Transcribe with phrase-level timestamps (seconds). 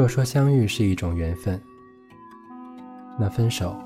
[0.00, 1.60] 若说相遇是一种缘分，
[3.18, 3.76] 那分手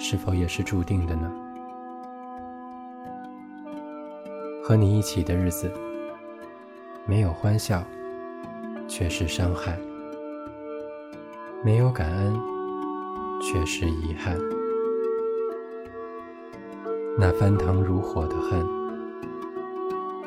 [0.00, 1.30] 是否也是注定的呢？
[4.64, 5.70] 和你一起的日子，
[7.06, 7.84] 没有欢笑，
[8.88, 9.74] 却是伤害；
[11.62, 12.34] 没有感恩，
[13.40, 14.36] 却是遗憾。
[17.16, 18.66] 那翻腾如火的恨，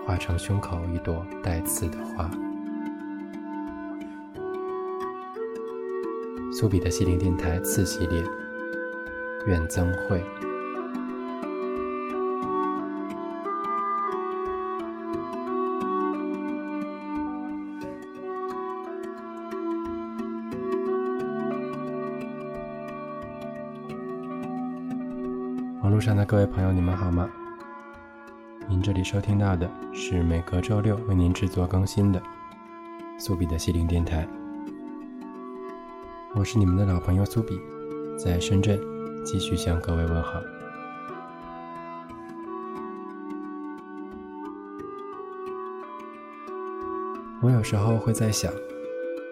[0.05, 2.31] 化成胸口一朵带刺的花。
[6.59, 8.19] 苏比的心灵电台次系列，
[9.45, 10.23] 愿增会。
[25.83, 27.29] 网络上的各位朋友，你们好吗？
[28.67, 32.19] 您这里收听到的是每隔周六为您制作更新的
[33.19, 34.27] 苏比的心灵电台。
[36.37, 37.59] 我是你们的老朋友苏比，
[38.15, 38.79] 在深圳
[39.25, 40.39] 继续向各位问好。
[47.41, 48.53] 我有时候会在想，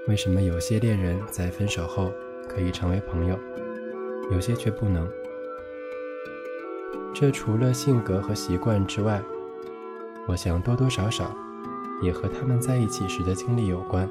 [0.07, 2.11] 为什么有些恋人在分手后
[2.49, 3.37] 可以成为朋友，
[4.31, 5.07] 有些却不能？
[7.13, 9.21] 这除了性格和习惯之外，
[10.25, 11.37] 我想多多少少
[12.01, 14.09] 也和他们在一起时的经历有关。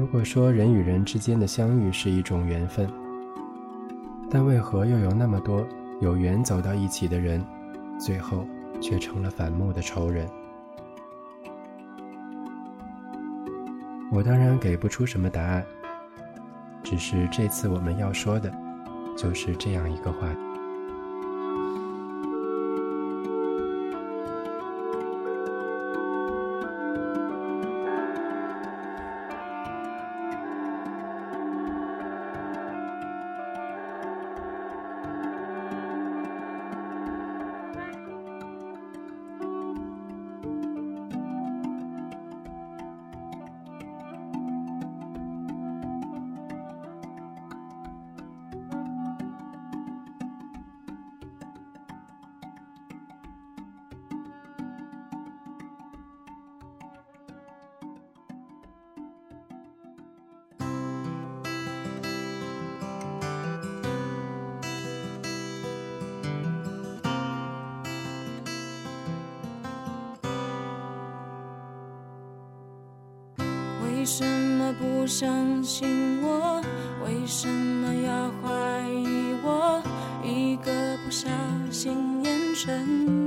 [0.00, 2.90] 如果说人与人之间的相遇是一种缘分，
[4.30, 5.62] 但为何又有那么多
[6.00, 7.44] 有缘走到一起的人，
[7.98, 8.46] 最后
[8.80, 10.26] 却成了反目的仇人？
[14.10, 15.62] 我当然给不出什么答案，
[16.82, 18.50] 只是这次我们要说的。
[19.18, 20.49] 就是这样一个话题。
[74.12, 76.60] 什么不相信我？
[77.04, 79.80] 为什么要怀疑我？
[80.24, 80.72] 一个
[81.04, 81.28] 不小
[81.70, 83.19] 心，眼神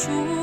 [0.00, 0.39] 出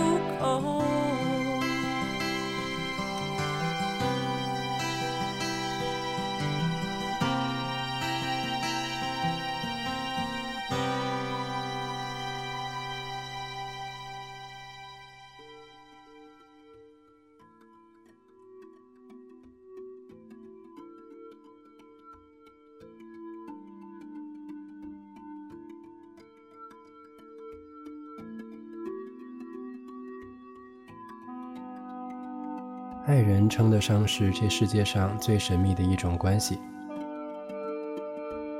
[33.07, 36.59] 爱人称得上是这世界上最神秘的一种关系。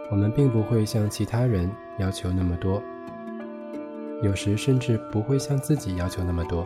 [0.09, 2.81] 我们并不会向其他人要求那么多，
[4.23, 6.65] 有时甚至不会向自己要求那么多。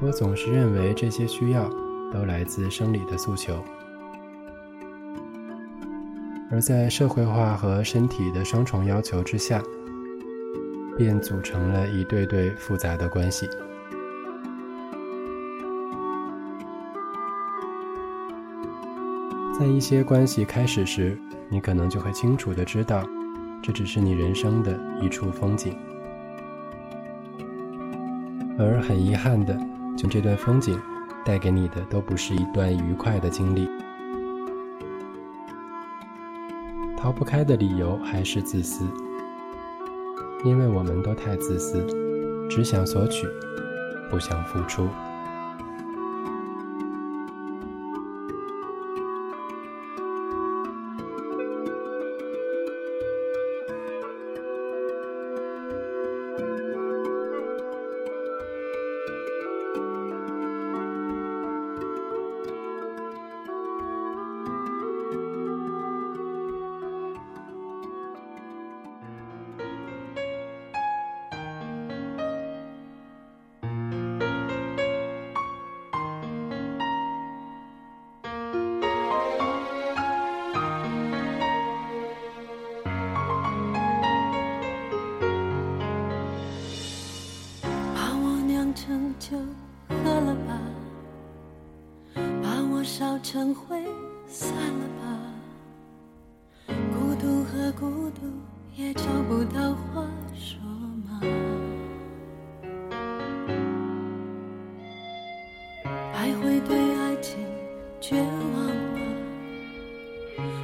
[0.00, 1.70] 我总是认为这些需要
[2.12, 3.62] 都来自生理的诉求，
[6.50, 9.62] 而在社会化和身体的双重要求之下。
[10.96, 13.48] 便组成了一对对复杂的关系。
[19.58, 23.02] 在一些关系开始时，你可能就会清楚的知道，
[23.62, 25.74] 这只是你人生的一处风景。
[28.58, 29.58] 而很遗憾的，
[29.96, 30.80] 就这段风景
[31.24, 33.68] 带给你的都不是一段愉快的经历。
[36.96, 38.84] 逃不开的理由还是自私。
[40.44, 41.84] 因为我们都太自私，
[42.48, 43.26] 只想索取，
[44.10, 44.88] 不想付出。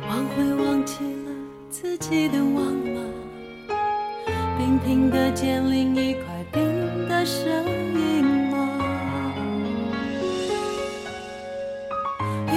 [0.08, 1.30] 忘会忘记了
[1.70, 3.00] 自己的忘吗？
[4.58, 6.22] 冰冰的坚另一块
[6.52, 7.42] 冰的声
[7.94, 8.56] 音吗？
[12.48, 12.52] 一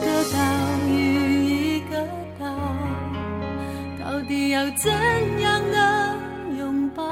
[0.00, 0.38] 个岛
[0.88, 0.90] 与
[1.44, 1.92] 一个
[2.38, 2.44] 岛，
[3.98, 4.60] 到底要。
[4.76, 4.90] 怎
[5.40, 5.76] 样的
[6.56, 7.02] 拥抱？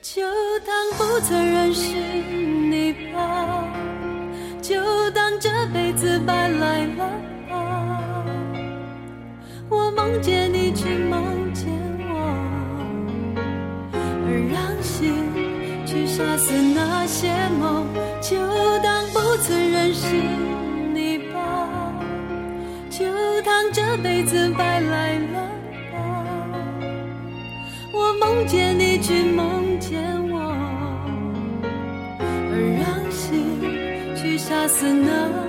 [0.00, 0.22] 就
[0.66, 1.94] 当不曾认识
[6.26, 7.08] 白来了
[7.48, 8.24] 吧。
[9.68, 11.66] 我梦见你，却梦见
[12.08, 12.12] 我，
[14.26, 15.14] 而让心
[15.86, 17.86] 去杀死那些梦。
[18.20, 18.36] 就
[18.82, 20.14] 当不曾认识
[20.94, 21.92] 你吧，
[22.90, 23.04] 就。
[23.44, 25.50] 当这辈子白来了
[25.92, 26.00] 吧，
[27.92, 30.00] 我梦见你，却梦见
[30.30, 30.40] 我，
[32.22, 33.60] 而让心
[34.16, 35.43] 去杀死那。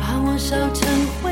[0.00, 0.88] 把我烧成
[1.20, 1.27] 灰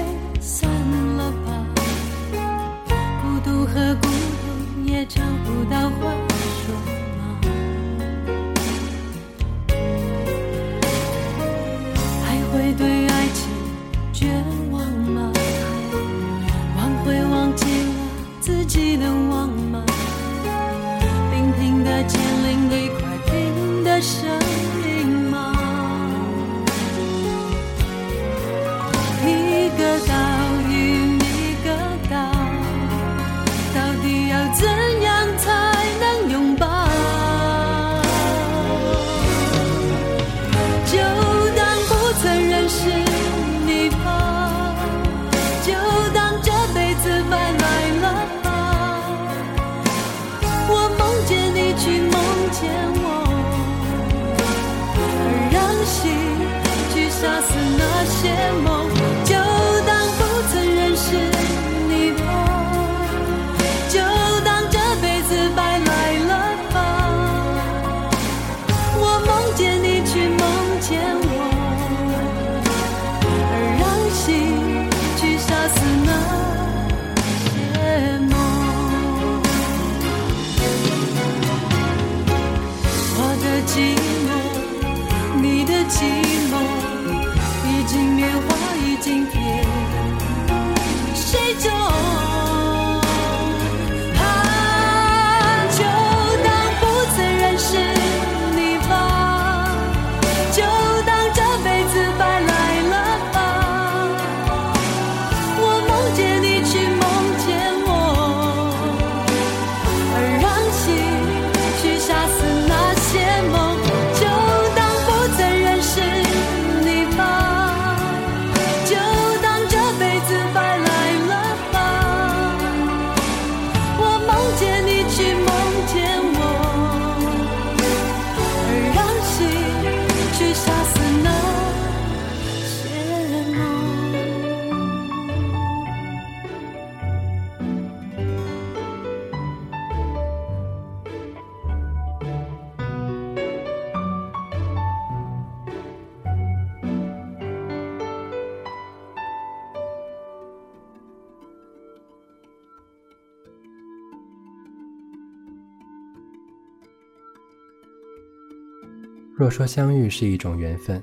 [159.46, 161.00] 若说相遇是一种缘分，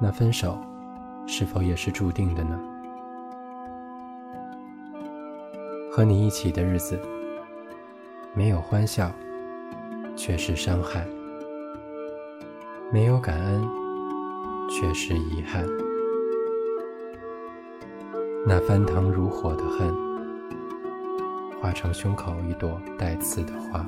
[0.00, 0.56] 那分手
[1.26, 2.56] 是否也是注定的呢？
[5.90, 6.96] 和你一起的日子，
[8.34, 9.10] 没有欢笑，
[10.14, 11.00] 却是伤害；
[12.92, 13.68] 没有感恩，
[14.70, 15.66] 却是遗憾。
[18.46, 19.92] 那翻腾如火的恨，
[21.60, 23.84] 化成胸口一朵带刺的花。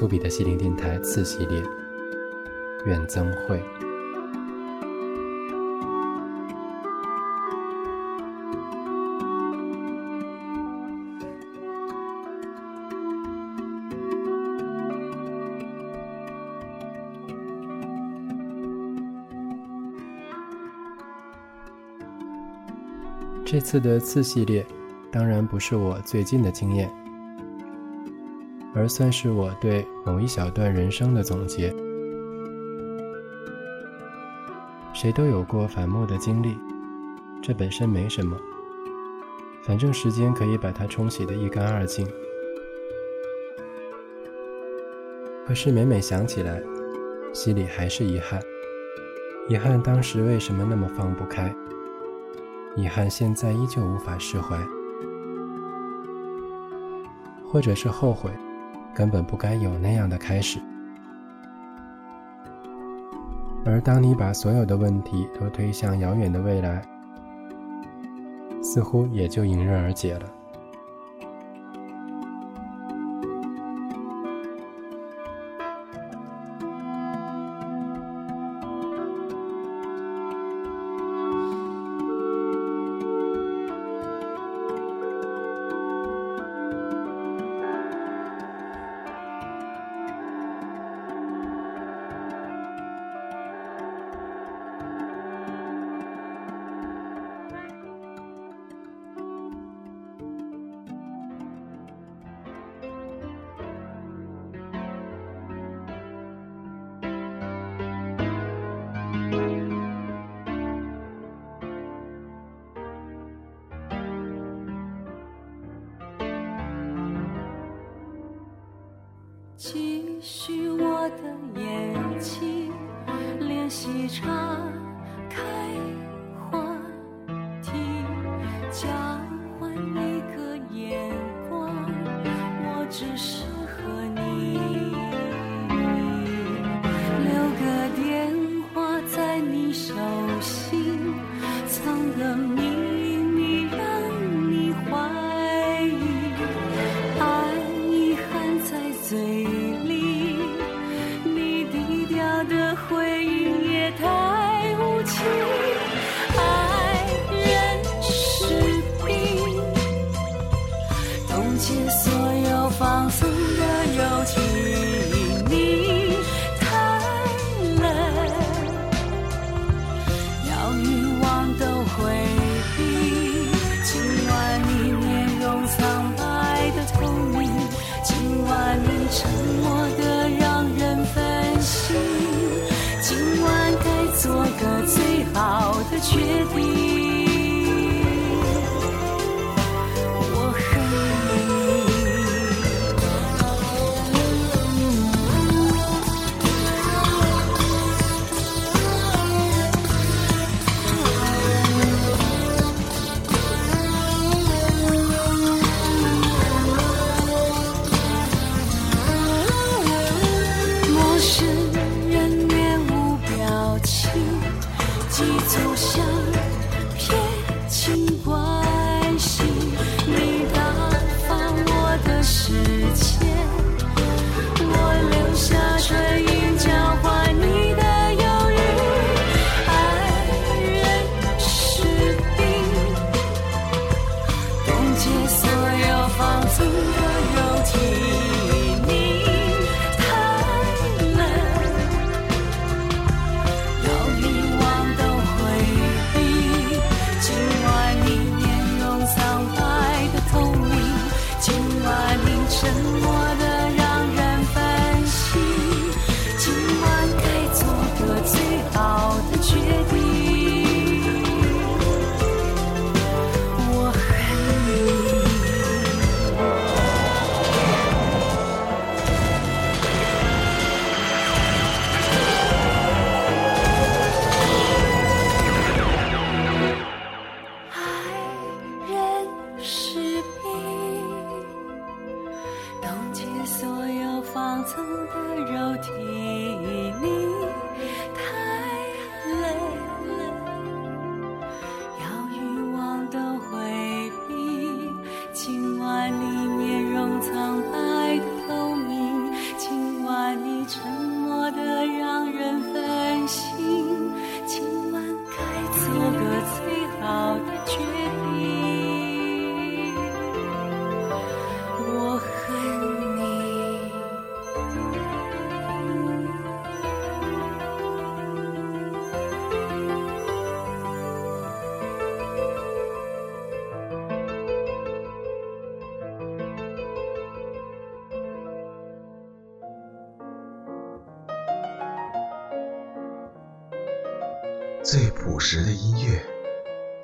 [0.00, 1.62] 苏比的西林电台次系列，
[2.86, 3.62] 愿增会。
[23.44, 24.64] 这次的次系列，
[25.12, 26.90] 当然不是我最近的经验。
[28.80, 31.70] 而算是我对某一小段人生的总结。
[34.94, 36.56] 谁都有过反目的经历，
[37.42, 38.34] 这本身没什么，
[39.62, 42.08] 反正时间可以把它冲洗得一干二净。
[45.46, 46.62] 可是每每想起来，
[47.34, 48.40] 心里还是遗憾，
[49.50, 51.54] 遗憾当时为什么那么放不开，
[52.76, 54.56] 遗憾现在依旧无法释怀，
[57.46, 58.30] 或者是后悔。
[58.94, 60.58] 根本不该有那样的开始，
[63.64, 66.82] 而当你把所有的问题都推向遥远的未来，
[68.62, 70.39] 似乎也就迎刃而解了。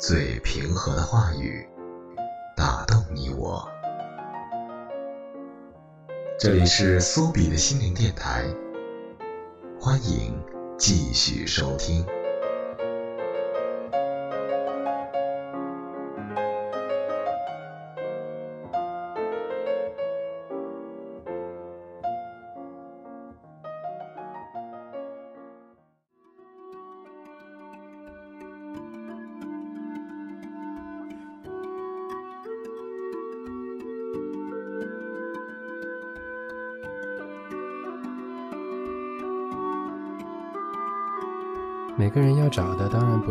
[0.07, 1.69] 最平和的话语，
[2.57, 3.69] 打动你我。
[6.39, 8.45] 这里是苏比的心灵电台，
[9.81, 10.33] 欢迎
[10.79, 12.07] 继续收听。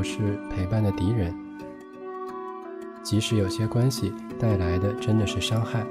[0.06, 1.34] 是陪伴的敌人，
[3.04, 5.84] 即使有些关系带来的真的是伤害，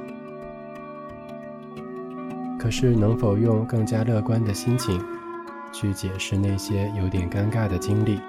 [2.58, 4.98] 可是能否用更加乐观的心情
[5.72, 8.20] 去解释那些有点尴尬的经历？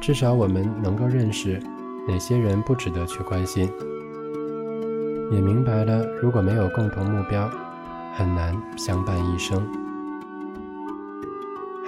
[0.00, 1.60] 至少我们能够认识
[2.08, 3.68] 哪些人不值得去关心，
[5.32, 7.50] 也明白了如果没有共同目标，
[8.14, 9.89] 很难相伴一生。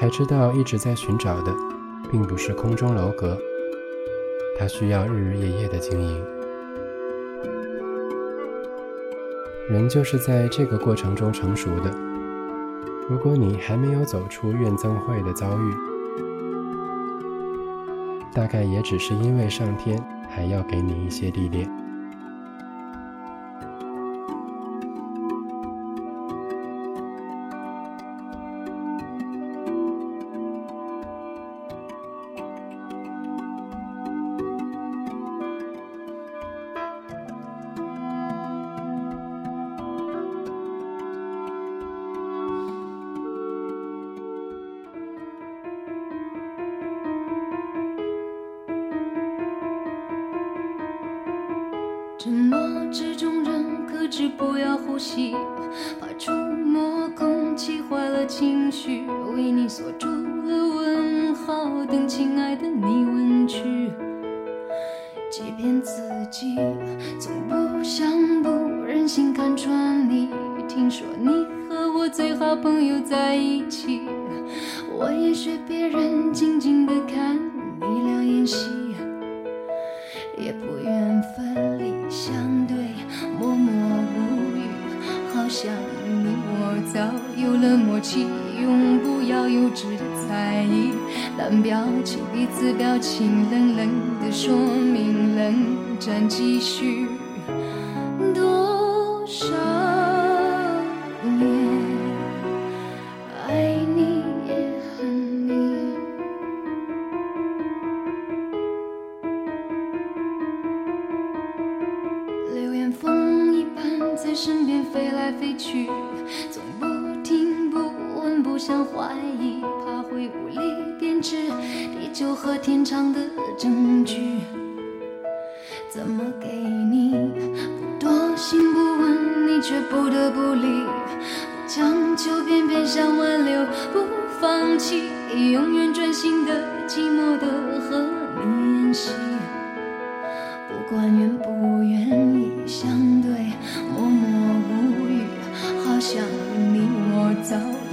[0.03, 1.55] 还知道一直在寻找的，
[2.11, 3.39] 并不是空中楼阁，
[4.59, 6.25] 它需要日日夜夜的经营。
[9.71, 11.97] 人就是在这个过程中成熟的。
[13.09, 15.73] 如果你还没有走出怨憎会的遭遇，
[18.35, 21.71] 大概也只是因为上天还要给你一些历练。
[61.93, 63.93] 等亲爱的你问去。
[65.31, 65.93] 欺骗自
[66.31, 66.57] 己，
[67.21, 68.49] 从不想不
[68.87, 70.31] 忍心看穿你。
[70.67, 71.29] 听说你
[71.69, 74.09] 和我最好朋友在一起，
[74.91, 77.39] 我也学别人静静的看
[77.79, 78.71] 你俩演戏，
[80.39, 81.93] 也不愿分离。
[82.09, 82.33] 相
[82.67, 82.75] 对，
[83.39, 83.71] 默默
[84.15, 84.63] 无语，
[85.35, 85.71] 好像
[86.07, 87.01] 你我早
[87.37, 88.27] 有了默契，
[88.63, 90.82] 永不要幼稚的猜疑，
[91.43, 97.12] 看表情彼此表情冷冷的说明冷战继续。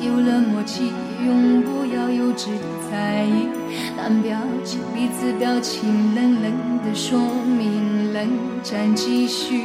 [0.01, 0.91] 有了默契，
[1.25, 3.49] 永不要幼稚的在意。
[3.97, 8.27] 但表情，彼此表情，冷冷的说明，冷
[8.63, 9.63] 战继续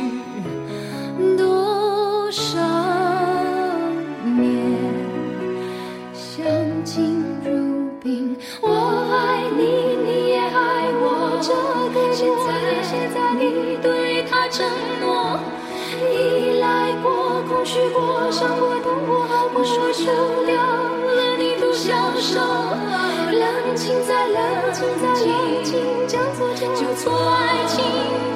[23.85, 25.77] 情在冷静再冷静，
[26.09, 27.85] 将错就错，爱情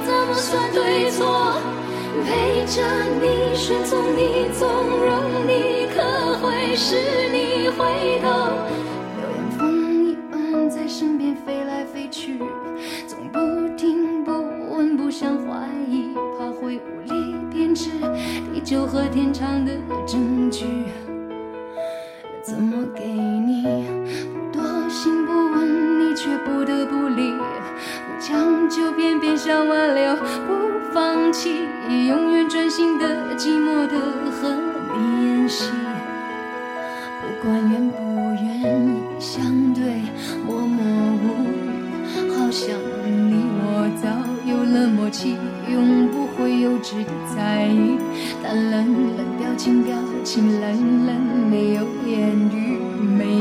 [0.05, 1.55] 怎么算对错？
[2.27, 2.83] 陪着
[3.19, 6.97] 你，顺从你，纵容你，可会使
[7.33, 8.29] 你回头？
[9.17, 12.39] 流言风一般在身边飞来飞去，
[13.07, 13.39] 总不
[13.75, 14.31] 听不
[14.71, 17.89] 问，不想怀疑，怕会无力编织
[18.53, 19.73] 地久和天长的
[20.07, 20.38] 证
[45.19, 45.37] 起，
[45.69, 47.99] 永不会幼稚的在意。
[48.41, 51.17] 但冷冷表情，表情冷冷，
[51.51, 53.38] 没有言语，没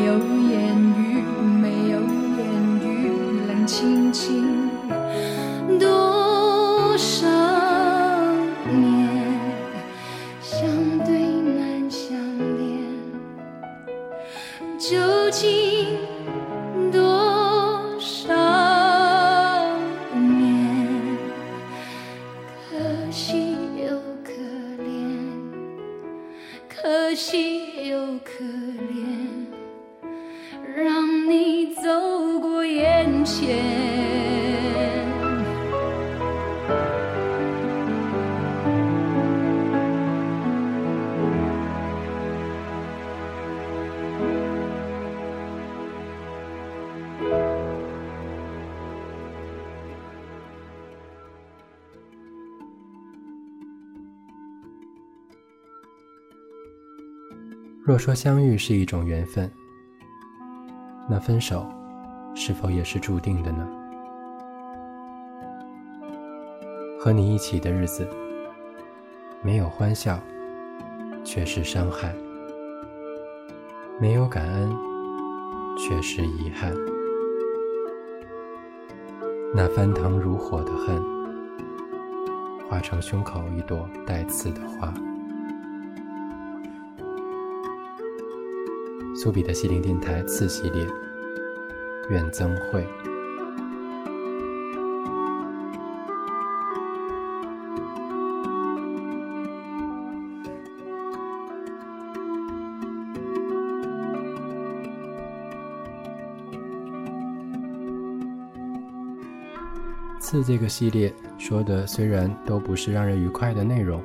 [57.98, 59.52] 若说相遇是一种缘分，
[61.10, 61.66] 那分手
[62.36, 63.68] 是否也是注定的呢？
[67.00, 68.08] 和你一起的日子，
[69.42, 70.20] 没有欢笑，
[71.24, 72.12] 却是伤害；
[74.00, 74.70] 没有感恩，
[75.76, 76.72] 却是遗憾。
[79.56, 81.02] 那翻腾如火的恨，
[82.70, 84.94] 化成胸口一朵带刺的花。
[89.20, 90.86] 苏比的西林电台次系列，
[92.12, 92.86] 愿增会。
[110.20, 114.04] 次这个系列说的虽然都不是让人愉快的内容，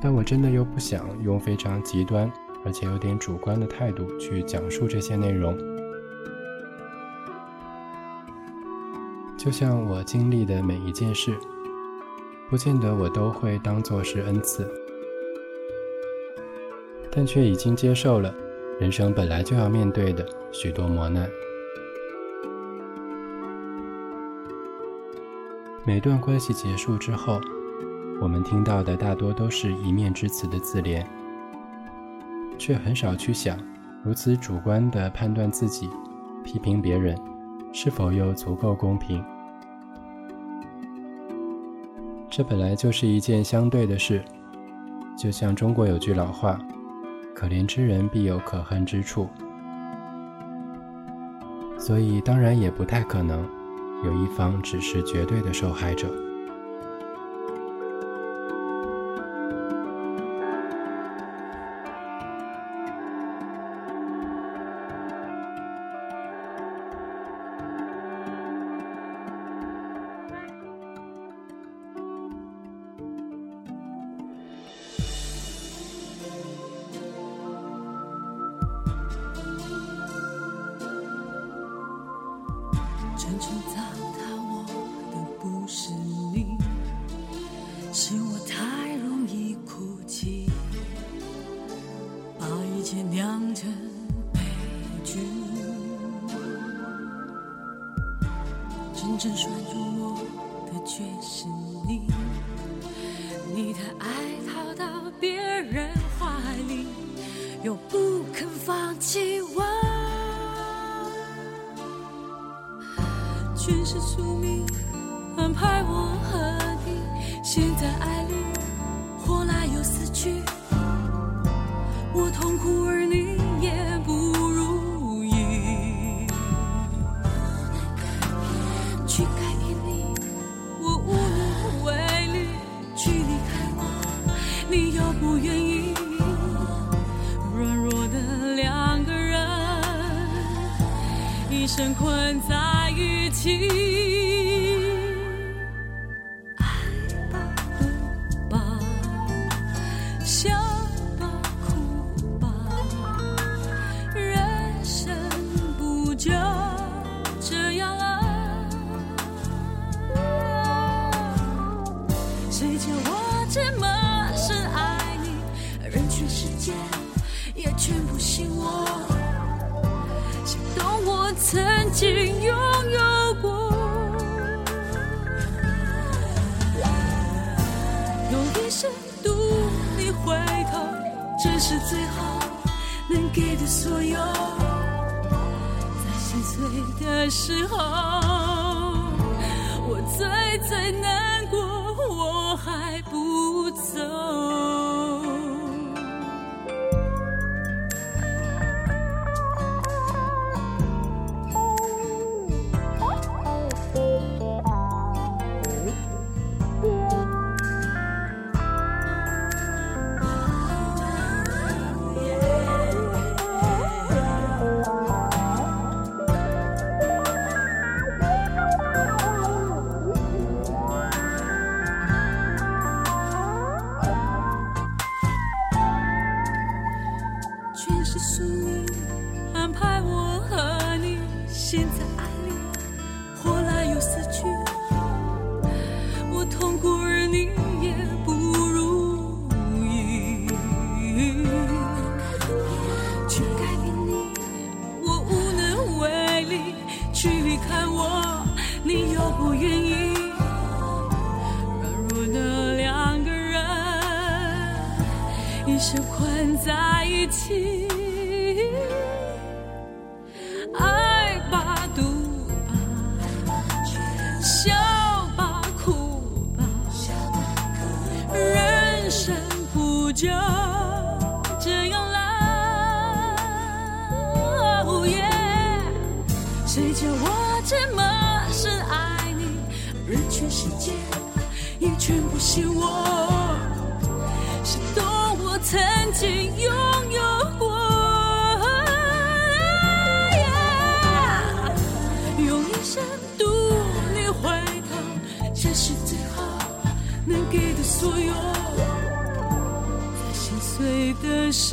[0.00, 2.32] 但我真的又不想用非常极端
[2.64, 5.56] 而且有点主观的态度去讲述这些内容。
[9.36, 11.36] 就像我经历的每一件事，
[12.48, 14.64] 不见得我都会当做是恩赐，
[17.10, 18.32] 但却已经接受了
[18.78, 21.28] 人生本来就要面对的许多磨难。
[25.84, 27.40] 每段关系结束之后，
[28.20, 31.04] 我们听到的大多都是一面之词的自怜，
[32.62, 33.58] 却很少去想，
[34.04, 35.90] 如此主观的判断自己、
[36.44, 37.18] 批评别人，
[37.72, 39.20] 是否又足够公平？
[42.30, 44.22] 这本来就是一件相对的事，
[45.18, 46.56] 就像中国有句老话
[47.34, 49.28] ：“可怜之人必有可恨之处。”
[51.76, 53.44] 所以当然也不太可能。
[54.04, 56.08] 有一方只是绝对的受害者。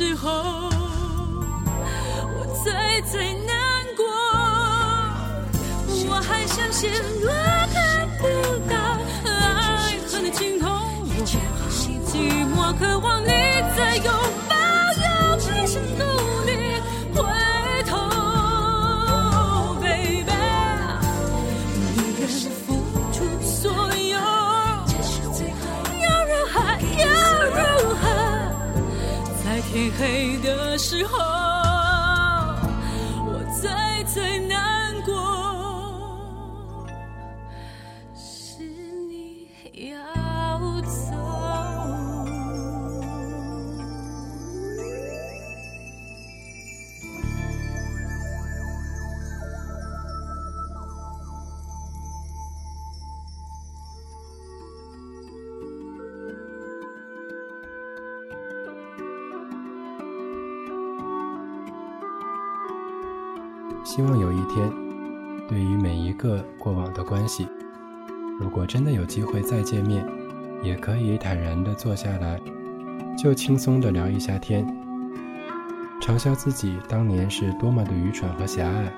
[0.00, 0.69] 时候，
[30.00, 31.09] 黑的时候，
[68.40, 70.02] 如果真的有机会再见面，
[70.62, 72.40] 也可以坦然地坐下来，
[73.16, 74.66] 就轻松地聊一下天，
[76.00, 78.90] 嘲笑自己当年是多么的愚蠢和狭隘，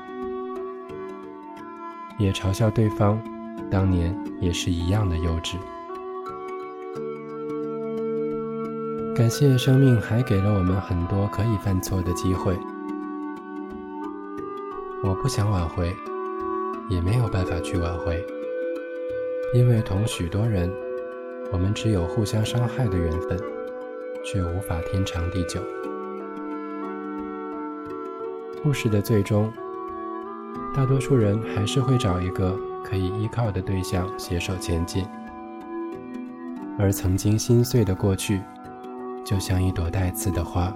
[2.19, 3.21] 也嘲笑对方
[3.69, 5.57] 当年也是一样的幼稚。
[9.17, 12.57] 感谢生命还给了我们很多可以犯错的机会。
[15.03, 15.93] 我不想挽回，
[16.89, 18.25] 也没有办法去挽回，
[19.55, 20.73] 因为同许多人，
[21.53, 23.39] 我们只有互相伤害的缘分，
[24.25, 25.61] 却无法天长地久。
[28.63, 29.53] 故事的最终，
[30.75, 35.05] 大多数人还是会找一个可以依靠的对象携手前进，
[36.79, 38.41] 而曾经心碎的过去，
[39.23, 40.75] 就像一朵带刺的花，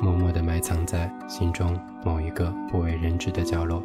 [0.00, 3.80] 默默地埋藏在心中某一个不为人知的角落。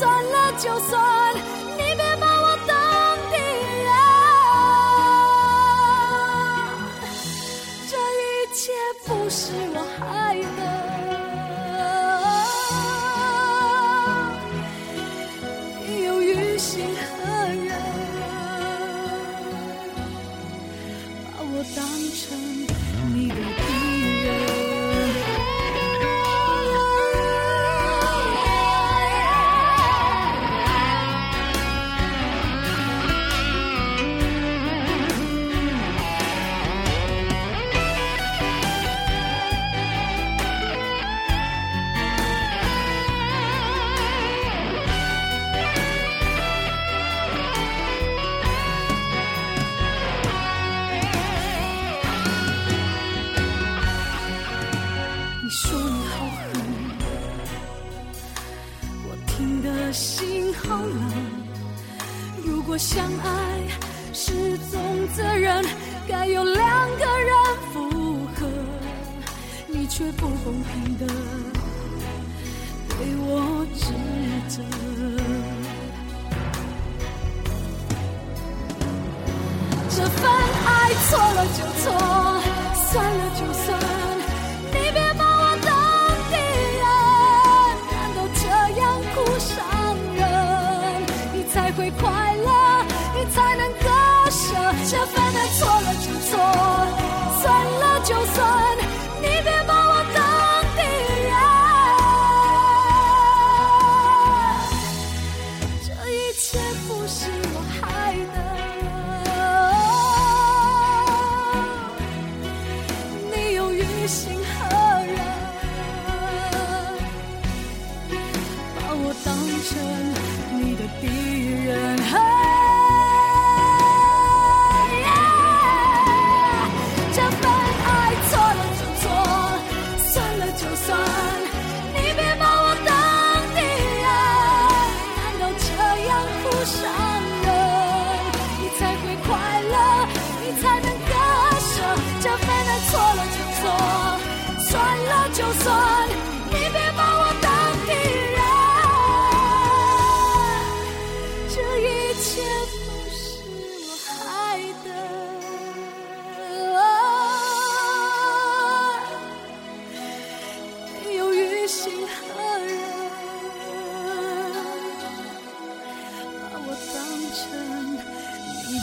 [0.00, 1.19] 算了就算，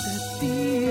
[0.07, 0.86] that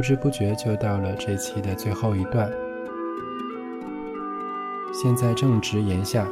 [0.00, 2.50] 不知不觉就到了这期的最后一段，
[4.94, 6.26] 现在正值炎夏，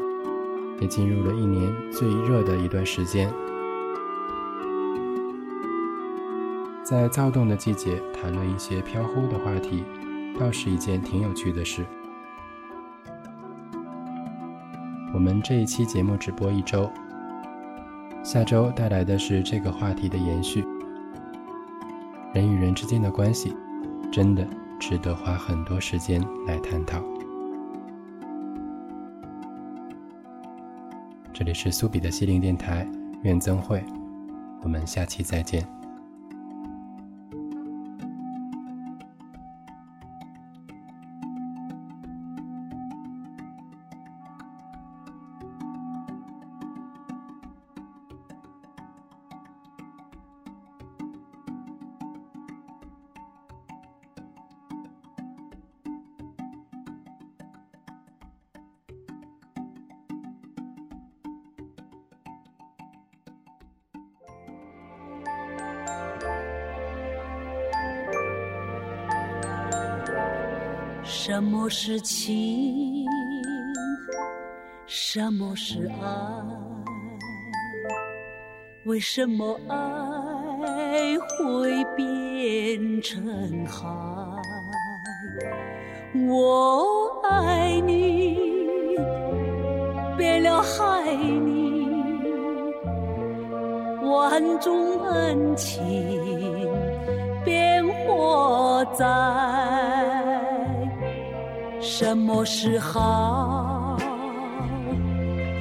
[0.81, 3.31] 也进入了一年最热的一段时间。
[6.83, 9.85] 在躁动的季节，谈论一些飘忽的话题，
[10.41, 11.85] 倒是一件挺有趣的事。
[15.13, 16.91] 我们这一期节目只播一周，
[18.25, 20.65] 下周带来的是这个话题的延续。
[22.39, 23.53] 人与人之间的关系，
[24.13, 24.47] 真的
[24.79, 27.03] 值得花很多时间来探讨。
[31.33, 32.89] 这里是苏比的心灵电台，
[33.25, 33.83] 愿增会，
[34.63, 35.78] 我们下期再见。
[71.69, 73.05] 么是情？
[74.87, 76.07] 什么是爱？
[78.87, 79.77] 为什么爱
[81.19, 83.87] 会变成海？
[86.27, 88.39] 我爱你，
[90.17, 91.87] 变了害你，
[94.07, 96.67] 万种恩情
[97.45, 99.38] 变活在。
[102.01, 103.99] 什么是好？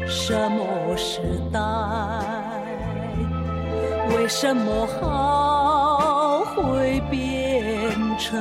[0.05, 1.19] 什么是
[1.51, 1.59] 歹？
[4.15, 8.38] 为什么好会变成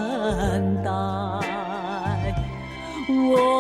[0.85, 1.41] 歹？
[3.31, 3.56] 我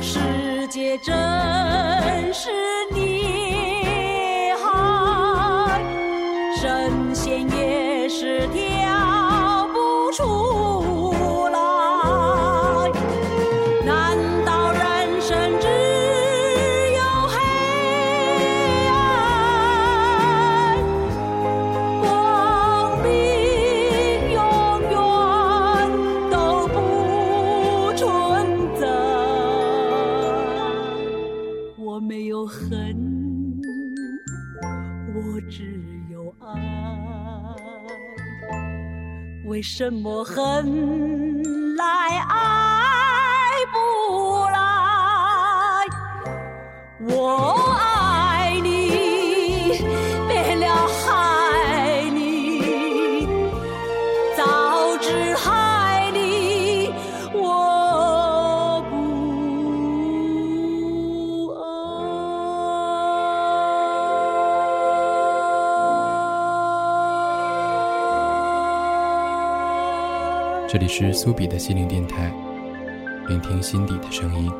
[0.00, 1.14] 世界真
[2.32, 2.50] 是
[39.56, 41.42] 为什么恨
[41.76, 41.84] 来
[42.28, 45.86] 爱不来？
[47.00, 47.65] 我
[70.98, 72.32] 是苏比的心灵电台，
[73.28, 74.50] 聆听心底的声音。